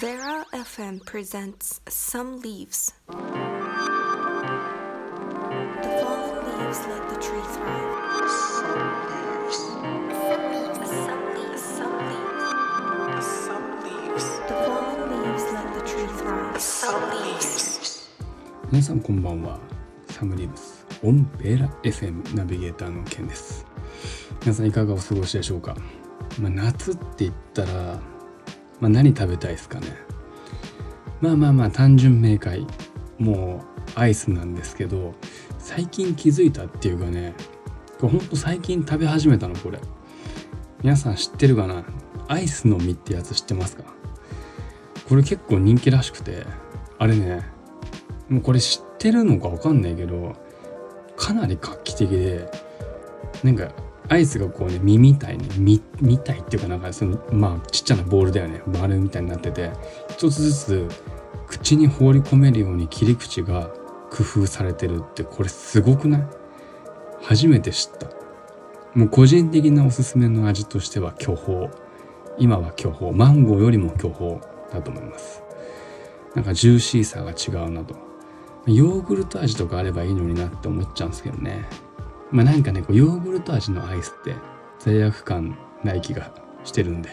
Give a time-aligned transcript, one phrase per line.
[0.00, 2.92] Vera FM presents Some Leaves.
[3.06, 3.14] The
[6.02, 8.28] fallen leaves let the tree thrive.
[8.28, 8.74] Some
[9.06, 9.58] leaves.
[10.26, 11.62] Some leaves.
[11.62, 13.26] Some leaves.
[13.46, 14.26] Some leaves.
[14.48, 16.60] The fallen leaves let the tree thrive.
[16.60, 18.10] Some leaves.
[18.72, 19.60] 皆さんこんばんは
[20.10, 23.64] サムリーブスオンベーラ FM ナビゲーターのケンです
[24.40, 25.76] 皆さんいかがお過ごしでしょうか、
[26.40, 28.00] まあ、夏って言ったら、
[28.84, 29.86] まあ、何食べたいですかね。
[31.22, 32.66] まあまあまあ単純明快。
[33.18, 33.64] も
[33.96, 35.14] うアイスなんですけど
[35.58, 37.32] 最近気づいたっていうかね
[37.98, 39.78] これほんと最近食べ始めたのこれ。
[40.82, 41.82] 皆さん知ってるかな？
[42.28, 43.84] アイスの実ってやつ知ってますか？
[45.08, 46.44] これ結構人気らしくて
[46.98, 47.40] あれね
[48.28, 50.36] もうこれ知ってるのかわかんないけど
[51.16, 52.50] かなり画期的で
[53.42, 53.70] なんか
[54.08, 58.62] アイスがこうね実みたいに実みたいっていうかなんかそのまあちっちゃなボールだよね。
[58.66, 59.72] 丸みたいになってて。
[60.10, 60.88] 一つずつ
[61.46, 63.70] 口に放り込めるように切り口が
[64.10, 66.26] 工夫されてるってこれすごくない？
[67.22, 68.08] 初めて知った。
[68.94, 71.70] もう個人的なおすすめの味としては巨峰。
[72.38, 73.12] 今は巨峰。
[73.12, 74.40] マンゴーよりも巨峰
[74.72, 75.42] だと思います。
[76.34, 77.96] なんかジューシーさが違うなと。
[78.66, 81.64] ヨーグルト味とかあればいいのになって思っちゃうんですけどね。
[82.34, 84.34] まあなんかねこうヨーグルト味のアイスって
[84.80, 86.32] 罪悪感ない気が
[86.64, 87.10] してるんで。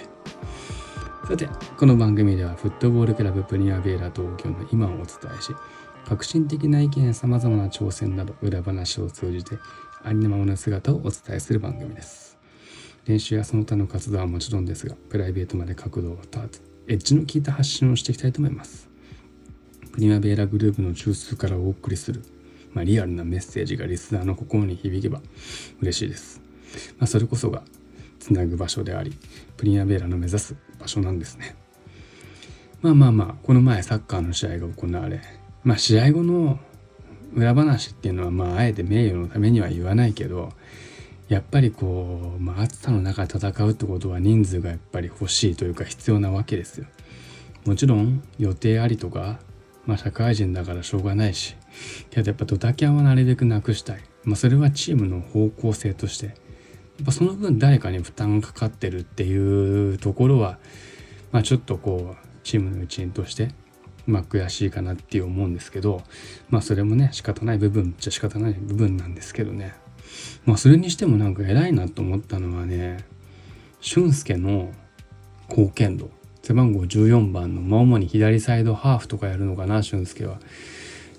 [1.28, 5.06] さてこの番組ではフットボールクラブプリアベーラ東京の今をお伝
[5.38, 5.54] えし
[6.06, 9.60] 革新的な意見やさまざまな挑戦など裏話を通じて
[10.04, 12.40] ありのままの姿をお伝えする番組です。
[13.06, 18.90] 練習やその他の活動はもちろんですがプライベートまで角度を問わずエッジの効いた発信をしていきたいと思います。
[19.92, 22.24] プリマベーラグループの中枢からお送りする、
[22.74, 25.22] まあ、リアルなメッセージがリスナーの心に響けば
[25.82, 26.42] 嬉しいです。
[26.98, 27.64] まあ、それこそが
[28.20, 29.14] つなぐ場所であり、
[29.58, 31.56] プリマベーラの目指す場所なんですね。
[32.82, 35.22] まあまあまあ、この前サッカーの試合が行われ、
[35.64, 36.60] まあ試合後の
[37.36, 40.52] 裏話っていうのは、まああえて名誉のためには言わないけど、
[41.30, 46.86] やっぱりこう、まあ暑さの中で戦うってことは人数がやっぱり欲しいというか必要なわけですよ。
[47.66, 49.40] もちろん予定ありとか
[49.86, 51.56] まあ社会人だからしょうがないし。
[52.10, 56.28] けどやっぱドタキャンはなるべくなくしたい、まあ、それはチームの方向性として。
[57.02, 60.60] やっぱその分誰かに負担がかかってるっていうところは
[61.32, 63.50] まあちょっとこうチームの一員として
[64.06, 66.04] まあ悔しいかなって思うんですけど
[66.52, 69.74] まあそれもね仕方ない部分じゃ仕方ない部分なんですけどね。
[70.46, 73.04] まあそれにしてもなんか偉いなと思ったのはね
[73.80, 74.72] 俊介の
[75.50, 76.12] 貢献度。
[76.42, 80.40] 背番号14番の、まあ、主に左サイドハーフとかやるのかな俊介は。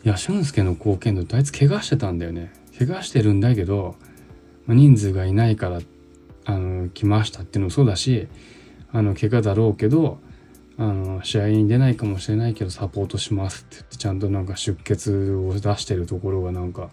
[0.05, 2.53] いや俊介の貢献度ってあいつ怪我してたんだよね。
[2.77, 3.97] 怪我してるんだけど、
[4.67, 5.81] まあ、人数がいないから
[6.45, 8.27] あの来ましたっていうのもそうだし
[8.93, 10.19] あの怪我だろうけど
[10.77, 16.91] あの試合に出ないかもしれないけどサポートしますって言ってちゃんとなんか出血を出してるところがなんか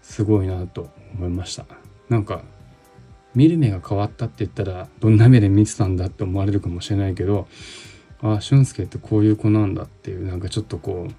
[0.00, 1.66] すごいなと思いました。
[2.08, 2.42] なんか
[3.34, 7.48] 見る目が変わったって言ったらどんな目で見てたんだって思われるかもしれないけど
[8.20, 11.14] ああ俊介ってこういう子なんだっていうなんかちょっとこう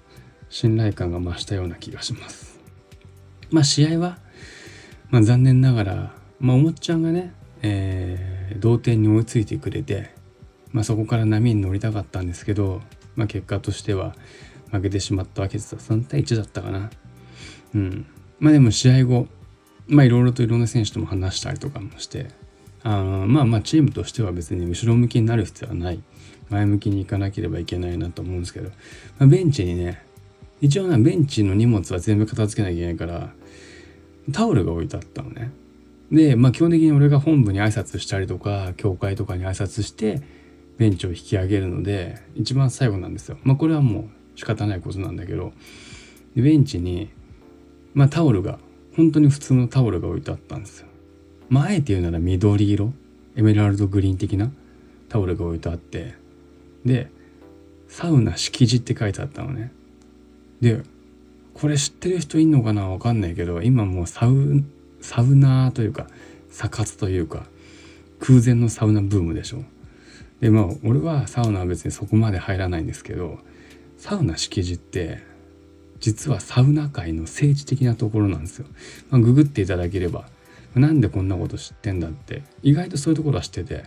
[0.48, 2.60] 信頼感が増したような気がします。
[3.50, 4.18] まあ試合は、
[5.10, 7.32] まあ、残念ながら、まあ、おもっちゃんがね、
[7.62, 10.10] えー同点に追いついてくれて、
[10.72, 12.82] まあ、そこから波に乗りたかったんですけど、
[13.16, 14.14] まあ、結果としては
[14.70, 15.76] 負けてしまったわけです。
[15.76, 16.90] 3対1だったかな。
[17.74, 18.06] うん。
[18.40, 19.28] まあでも試合後
[19.86, 22.28] まあいろいろといろんな選手とも話したりとかもして
[22.82, 26.02] あまあまあチームとしては別に後ろ向きになる必要はない。
[26.50, 28.68] 前向きに行かなければいけないなと思うんですけど、
[29.18, 30.04] まあ、ベンチにね
[30.60, 33.32] 一応ねベンチの荷物は全部片付けなきゃいけないから
[34.32, 35.50] タオルが置いてあったのね。
[36.12, 40.20] でまあ基本的に俺が本部に挨拶したりとか教会とかに挨拶して
[40.78, 43.38] ベンチを引き上げるので一番最後なんですよ。
[43.42, 45.52] まあこれはもう仕方ないことなんだけど
[46.36, 47.08] ベンチに
[47.94, 48.58] まあタオルが
[48.96, 50.86] 本当に普通のタオルが置いてあったんですよ。
[51.48, 52.92] まあ、あえて言うなら緑色？
[53.36, 54.50] エメラルドグリーン的な？
[55.08, 56.14] タオルが置いてあって
[56.84, 57.10] で
[57.88, 59.72] サウナ敷地って書いてあったのね。
[60.60, 60.82] で
[61.54, 62.88] これ知ってる人いんのかな？
[62.88, 64.64] わかんないけど今もうサウ
[65.00, 66.06] サウナーというか
[66.50, 67.44] サ活というか
[68.20, 69.62] 空前のサウナブームでしょ。
[70.40, 73.38] でまあ俺はサウナは別にそこまで入らないんですけど
[73.98, 75.22] サウナ敷地って
[76.04, 78.66] 実はサウナ界の政治的なところなんですよ。
[79.08, 80.28] まあ、ググっていただければ
[80.74, 83.84] なんでこんなこと知ってんだって意外とそういうところは知ってて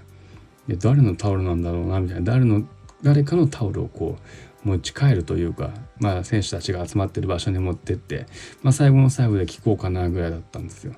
[0.67, 2.67] で誰のタオルなんだろうなみたいな誰の
[3.03, 4.17] 誰かのタオルをこ
[4.65, 5.69] う持ち帰るというか、
[5.99, 8.25] まあ、選手たちが集まってる場所に持ってって、
[8.63, 10.93] まあ、最後の最後で聞こうかなぐらいだったんですよ。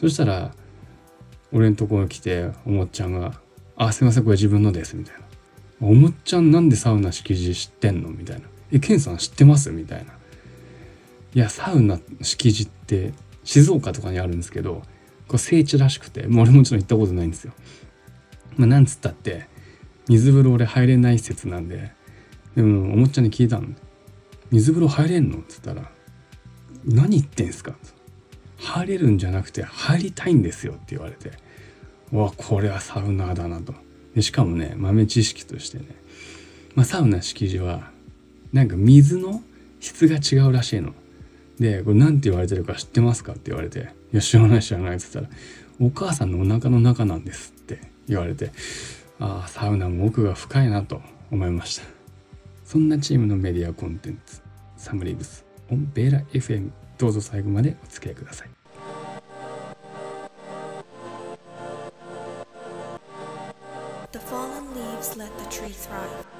[0.00, 0.52] そしたら
[1.52, 3.40] 俺のところに来ておもっちゃんが
[3.78, 5.20] 「あすいませんこれ自分のです」みたいな。
[5.86, 10.14] 「おもっちゃんなんでサウナ敷地知ってんの?」みたいな「えケンさん知ってます?」みたいな
[11.36, 13.12] 「いやサウナ敷地って
[13.44, 14.80] 静岡とかにあるんですけど
[15.28, 17.52] これ聖地らしくてもう俺もちろん行ったことないんですよ。
[18.56, 19.46] まあ、なんつったって
[20.08, 21.92] 水風呂俺入れない施設なんで
[22.54, 23.68] でもおもちゃに聞いたの
[24.50, 25.90] 「水風呂入れんの?」っつったら
[26.86, 27.76] 「何言ってんすか?」
[28.56, 31.32] 入れるんじゃなくて入りたいんですよって言われて
[32.12, 33.74] わこれはサウナーだなと
[34.14, 35.84] でしかもね豆知識としてね、
[36.74, 37.90] まあ、サウナ敷地は
[38.54, 39.42] なんか水の
[39.80, 40.94] 質が違うらしいの
[41.58, 43.32] でこれ何て言われてるか知ってますか？
[43.32, 45.36] って言われて「いや知らない知らない」って言ったら
[45.80, 48.52] 「お母さんのお腹の中なんです」って言われて。
[49.18, 51.00] ああサウナも奥が深いなと
[51.30, 51.84] 思いました。
[52.66, 54.42] そんなチームのメディアコンテンツ
[54.76, 58.50] サムリーブスオンベーラ FM どうぞ最後までお付き合いください。
[64.12, 66.35] The fallen leaves let the tree thrive.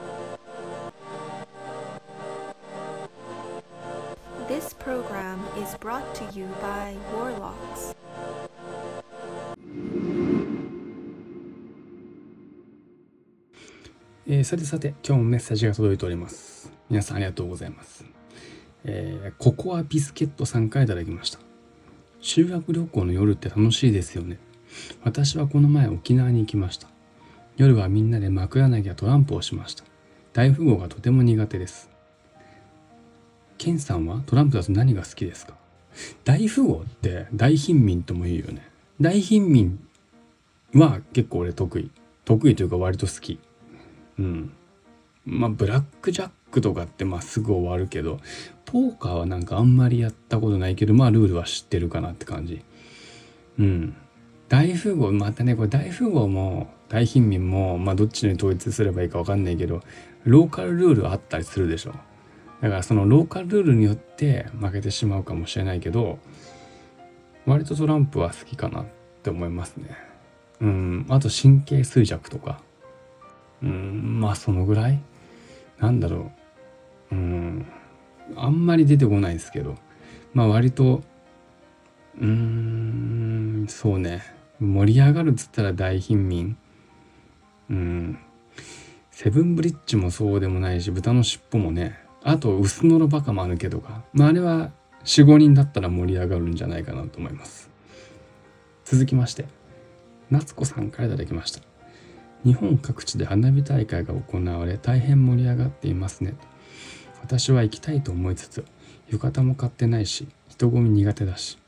[4.66, 7.94] This program is brought to you by Warlocks.
[14.26, 16.72] えーさてさて今日もメッセージが届いております。
[16.90, 18.04] 皆さんありがとうございます、
[18.82, 21.38] えーココアビスケットさんからいただきました。
[22.20, 24.40] 修学旅行の夜って楽しいですよね。
[25.04, 26.88] 私はこの前沖縄に行きました。
[27.56, 29.84] 夜はみんなで枕投げやトランプをしました。
[30.32, 31.88] 大富豪がとても苦手です。
[33.58, 35.54] ケンさんはトランプだと何が好きですか？
[36.24, 38.68] 大富豪って大貧民とも言うよね
[39.00, 39.78] 大貧民
[40.74, 41.90] は結構俺得意
[42.24, 43.38] 得意というか割と好き
[44.18, 44.52] うん。
[45.24, 48.20] まあブラックジャックとかってまあすぐ終わるけど
[48.64, 52.62] ポーカーはなんかあんまりやったことないけどまあルールは知ってるかなって感じ。
[53.58, 53.96] うん。
[54.48, 59.82] 大富豪またねこれ大富豪も大貧民もまあどっちに統一すればいいか分かんないけど
[60.24, 61.94] ローカルルールあったりするでしょ。
[62.66, 66.18] だからそのローカルルールによって負けてしまうかもしれないけど
[67.46, 68.86] 割とトランプは好きかなっ
[69.22, 69.96] て思いますね。
[70.60, 71.06] うん。
[71.08, 72.60] あと神経衰弱とか。
[73.62, 75.00] うんまあそのぐらい？
[75.78, 76.32] なんだろ
[77.12, 77.66] ううん
[78.34, 79.76] あんまり出てこないですけど
[80.34, 81.02] まあ割と
[82.20, 84.22] うーんそうね
[84.58, 86.56] 盛り上がるっつったら大貧民
[87.70, 88.18] うん
[89.12, 94.02] セブンブリッジもそうでもないし豚の尻尾もねあと薄のろバカ間抜けとか。
[94.12, 94.72] まああれは
[95.04, 97.70] 45人だったら盛り上がるんじゃないかなと思います。
[98.84, 99.46] 続きまして
[100.28, 101.60] 夏子さんからいただきました。
[102.44, 106.34] 日本各地で花火大会が行われ大変盛り上がっていますね。
[107.22, 108.64] 私は行きたいと思いつつ
[109.08, 111.58] 浴衣も買ってないし人混み苦手だし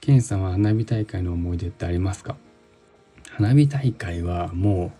[0.00, 2.36] ケンさんは花火大会の思い出ってありますか？
[3.30, 4.92] 花火大会はも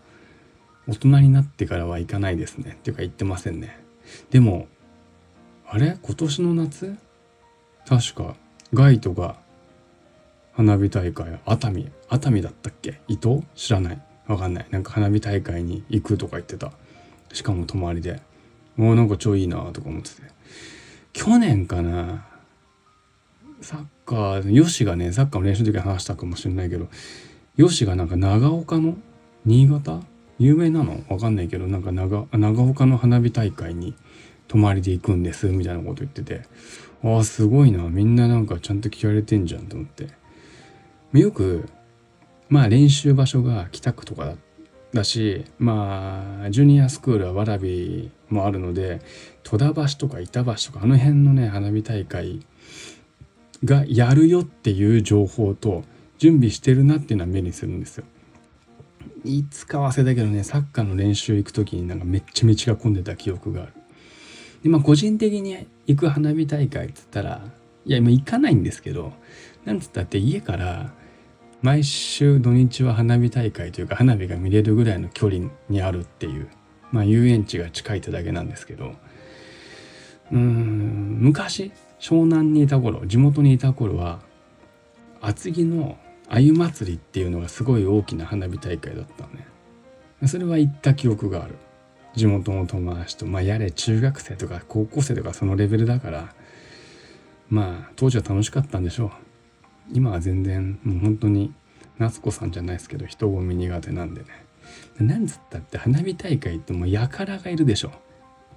[0.87, 2.77] う大人になってからは行かないですね。
[2.79, 3.79] っていうか行ってませんね。
[4.31, 4.69] でも
[5.75, 5.97] あれ？
[6.03, 6.99] 今年の夏？
[7.89, 8.37] 確か。
[8.75, 9.37] ガイトが
[10.53, 13.01] 花火大会熱海熱海だったっけ？
[13.09, 14.03] 伊東知らない。
[14.27, 14.67] わかんない。
[14.71, 16.73] なんか花火大会に行くとか言ってた。
[17.33, 18.21] しかも泊まりで。
[18.77, 20.17] もうなんか超いいなとか思ってて。
[21.15, 22.27] 去年かな。
[23.63, 26.89] サッカーヨシがねサッカーの練習の時に話したかもしれないけど
[27.57, 28.99] ヨシがなんか長岡の
[29.47, 30.03] 新潟？
[30.39, 31.03] 有名なの？
[31.09, 33.95] わかんないけどなんか長長岡の花火大会に
[34.49, 36.43] 泊まりで行くんですみたいなこと言ってて
[37.05, 40.09] ああすごいなみんななんかちゃんと聞かれてんじゃんと思って
[41.19, 41.69] よく
[42.49, 44.35] まあ練習場所が北区とかだ
[44.93, 49.01] だしまあジュニアスクールは蕨もあるので
[49.43, 52.41] 戸田橋とか板橋とかあの辺のね花火大会
[53.65, 55.85] がやるよっていう情報と
[56.19, 58.05] 準備してるなっていうのは目にするんですよ。
[59.25, 63.73] いつか忘れたけどねサッカーの練習行く時になんかめっちゃ道が混んでた記憶がある。
[64.63, 67.43] でまあ個人的に行く花火大会っつったら
[67.85, 69.13] いや今行かないんですけど
[69.65, 70.93] なんつったって家から
[71.63, 76.49] 毎週土日は花火大会というか花火が見れるぐらいの距離にあるっていう
[76.91, 78.95] まあ遊園地が近いってだけなんですけど
[80.33, 84.21] うーん昔湘南にいた頃地元にいた頃は
[85.21, 89.47] 厚木の鮎祭りっていうのがすごい大きな花火大会だったのね。
[90.27, 91.57] それは行った記憶がある。
[92.15, 96.35] 地元の友達とまあやれ中学生とか高校生とかそのレベルだから
[97.49, 99.11] まあ当時は楽しかったんでしょう。
[99.93, 101.53] 今は全然もう本当に
[101.99, 104.29] 夏子さんじゃないですけど人混み苦手なんでね。
[104.99, 107.93] なんつったって花火大会ってもうやからがいるでしょ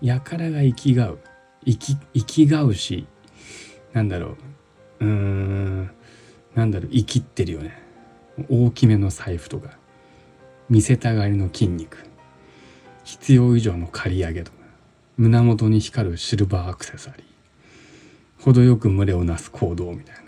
[0.01, 1.19] やからが生きがう。
[1.65, 3.07] 生き生きがうし
[3.93, 4.37] なんだろ
[4.99, 5.05] う。
[5.05, 5.91] うーん
[6.53, 6.89] なんだろう。
[6.91, 7.81] 生きってるよね。
[8.49, 9.77] 大きめの財布とか。
[10.69, 12.04] 見せたがりの筋肉。
[13.05, 14.57] 必要以上の刈り上げとか
[15.17, 20.21] 胸元に光るシルバーアクセサリー程よく群れをなす行動みたいな。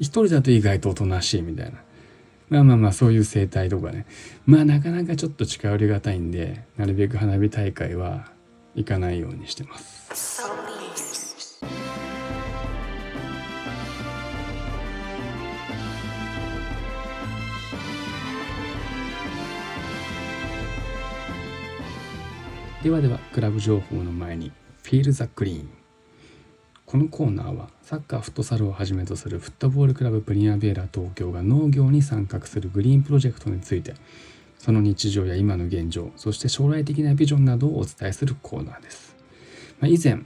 [0.00, 1.78] 一人だと意外とおとなしいみたいな。
[2.50, 4.06] まあまあまあそういう生態とかね。
[4.44, 8.26] まあなかなかちょっと近寄りがたいんでなるべく花火大会は
[8.74, 10.42] 行かないようにしてます。
[22.82, 24.52] ではではクラブ情報の前に
[24.84, 25.68] フィール・ザ・クリーン。
[26.86, 33.94] このコーナーはサッカーフットサルをはじめとするフットボールクラブプリアベーラ東京が農業に参画するグリーンプロジェクトについて
[34.58, 39.16] その日常や今の現状そして将来的なビジョンなどをお伝えするコーナーです、
[39.80, 40.20] まあ、以前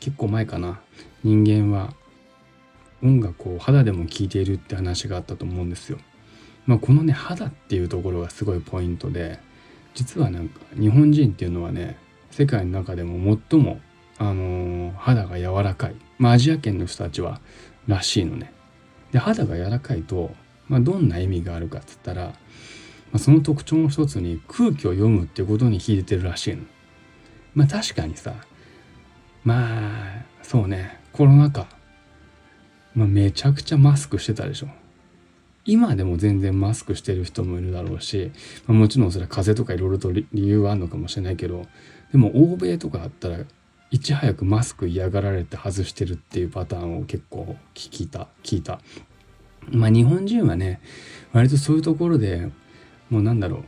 [0.00, 0.80] 結構前かな
[1.22, 1.94] 人間は
[3.02, 5.98] 音楽を肌でも聴いているって話があったと思うんですよ。
[6.66, 9.38] まあこのね肌っていうところがすごいポイントで
[9.98, 11.98] 実はなんか日本人っていうのはね
[12.30, 13.80] 世界の中でも最も、
[14.16, 17.40] あのー肌が柔らかい、まあ、アジア圏の人たちは
[17.88, 18.52] らしいのね。
[19.10, 20.30] で肌が柔らかいと、
[20.68, 22.32] まあ、どんな意味があるかっつったら、ま
[23.14, 26.62] あ、その特徴の一つに空気を読むってことに秀でてるらしいの。
[27.56, 28.34] まあ確かにさ
[29.42, 29.88] ま
[30.20, 31.66] あそうねコロナ禍、
[32.94, 34.68] まあ、めちゃくちゃマスクしてたでしょ。
[35.68, 38.32] 今でも全然マスクしてる人もいるだろうし、
[38.66, 41.66] まあ、もちろんそれは風邪とかいろいろと理理由はあるのかもしれないけど
[42.10, 43.40] でも欧米とかだったら
[43.90, 48.80] いち早くマスク嫌がられて外してるっていうパターンを結構聞いた聞いた。
[49.70, 50.80] まあ日本人はね
[51.34, 52.48] 割とそういうところで
[53.10, 53.64] もうなんだろう。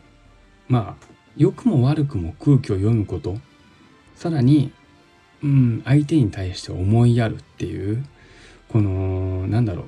[0.69, 3.37] まあ良くも悪くも空気を読むこと。
[4.15, 4.73] さらに、
[5.43, 8.07] うん、相手に対して思いやるっていう
[8.69, 9.87] このなんだろう。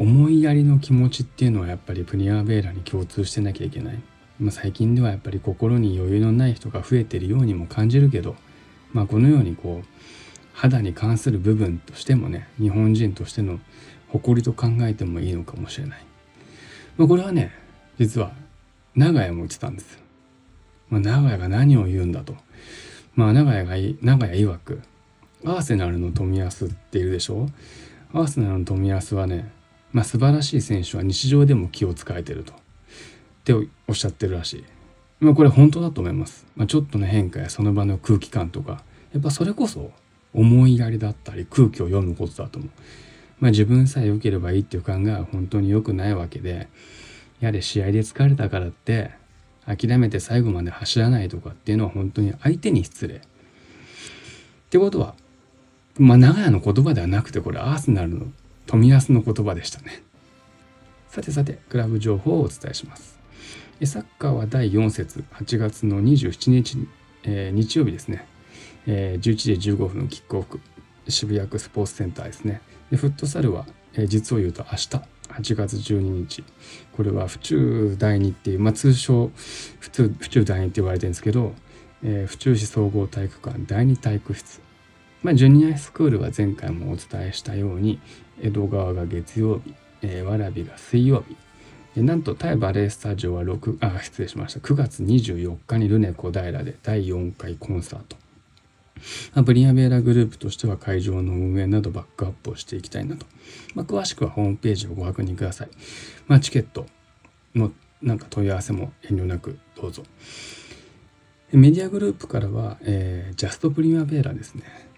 [0.00, 4.02] 思いやりの気持ちっていうのはやっぱりプニアベーラに共通してなきゃいけない、
[4.38, 8.34] まあ、最近ではやっぱり心に余裕のない人が増えてるようにも感じるけど、
[8.94, 9.86] まあ、このようにこう
[10.54, 13.60] 肌に関する部分としてもね日本人としての
[14.08, 16.04] 誇りと考えてもいいのかもしれない、
[16.96, 17.52] まあ、これはね
[17.98, 18.32] 実は
[18.96, 19.92] 長屋も言ってたんです。
[19.92, 20.00] よ、
[20.88, 22.34] まあ、長屋が何を言うんだと。
[23.14, 24.80] まあ長屋がい長屋曰く
[25.44, 27.48] アーセナルの冨安っているでしょ？
[28.14, 29.52] アーセナルの冨安はね
[29.92, 32.52] まあ、素晴らしい選手は日常でも気を使えてると。
[32.52, 32.56] っ
[33.44, 33.54] て
[33.88, 34.64] おっしゃってるらしい。
[35.20, 36.46] まあ、これ本当だと思います。
[36.56, 38.82] まあ、ちょっとの変化やその場の空気感とか、
[39.12, 39.90] やっぱそれこそ
[40.32, 42.70] 思いやりだったり空気を読むことだと思う。
[43.40, 46.68] まあ、自分さえ良ければいいっていう考えは本当に良くないわけで、
[47.40, 49.10] やはり試合で疲れたからって
[49.66, 53.16] 諦めて最後まで走らないとかっていうのは本当に相手に失礼。
[53.16, 53.20] っ
[54.70, 55.14] てことは、
[55.98, 58.26] まあ、長屋の言葉ではなくてこれアーセナルの
[58.70, 60.00] 富安の言葉でしたね。
[61.08, 63.18] さてさて、クラブ情報をお伝えします。
[63.84, 66.86] サッカーは第4節、8月の27日、
[67.24, 68.28] えー日曜日ですね、
[68.86, 70.60] えー11時15分キックオフ、
[71.08, 72.60] 渋谷区スポーツセンターですね。
[72.92, 74.88] でフットサルは、えー実を言うと明日、
[75.30, 76.44] 8月12日、
[76.96, 79.32] これは府中第二っていう、まあ、通称
[79.80, 81.54] 府中府中第二って言われてるんですけど、
[82.04, 84.60] えー府中市総合体育館第二体育室
[85.22, 88.00] まあ、ジュニアスクールは前回もお伝えしたように
[88.40, 91.36] 江戸川が月曜日、えー、わらびが水曜日。
[91.96, 94.60] なんとタイバレースタジオは6あ失礼しました。
[94.60, 98.16] 9月24日にルネ小平で第4回コンサート、
[99.34, 103.26] まあ、ブリアベーラグループとしては会場の運営などバックアップをしていきたいなと、
[103.74, 105.68] まあ、詳しくはホームページをご確認ください、
[106.28, 106.86] まあ、チケット
[107.56, 110.04] のなんか問い合わせも遠慮なくどうぞ。
[111.52, 114.89] メディアグループからは、えージャストプリマベーラですね。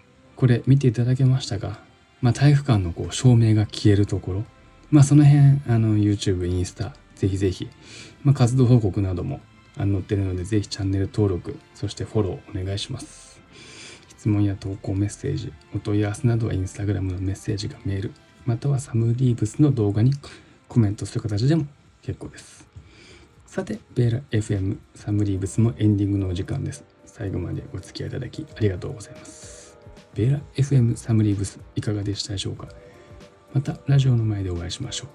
[0.43, 1.79] これ見ていただけましたが、
[2.19, 4.43] まあ、体育館のこう照明が消えるところ、
[4.91, 7.69] まあ、その辺あの YouTube インスタぜひぜひ、
[8.25, 9.39] まあ、活動報告なども
[9.77, 13.39] 載ってるのでぜひチャンネル登録そしてフォローお願いします。
[14.09, 18.11] 質問や投稿メッセージお問い合わせなどはインスタグラムのメッセージがメール
[18.45, 20.11] またはサムリーブスの動画に
[20.67, 21.67] コメントする形でも
[22.01, 22.67] 結構です。
[23.45, 26.83] さてベーラ FM サムリーブスもエンディングのお時間です。
[27.05, 29.52] 最後までお付き合いいただきありがとうございます。
[30.13, 32.67] ベーラ FM サムリーブスいかがでしたでしょうか？
[33.53, 35.07] またラジオの前でお会いしましょ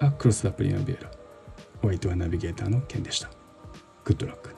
[0.00, 0.04] う。
[0.04, 1.10] アクロスダプリナベーラ。
[1.82, 3.30] お相手はナビゲーターのケンでした。
[4.04, 4.57] グッドラック